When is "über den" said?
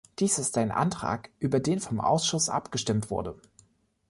1.37-1.79